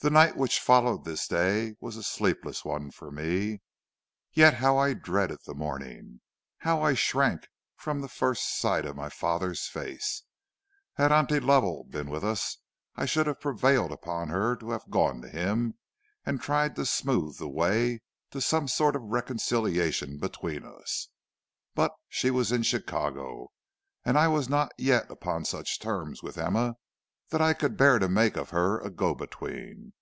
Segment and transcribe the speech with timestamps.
[0.00, 3.62] "The night which followed this day was a sleepless one for me.
[4.32, 6.20] Yet how I dreaded the morning!
[6.58, 10.22] How I shrank from the first sight of my father's face!
[10.94, 12.58] Had Auntie Lovell been with us
[12.94, 15.74] I should have prevailed upon her to have gone to him
[16.24, 21.08] and tried to smooth the way to some sort of reconciliation between us,
[21.74, 23.48] but she was in Chicago,
[24.04, 26.76] and I was not yet upon such terms with Emma
[27.30, 29.92] that I could bear to make of her a go between.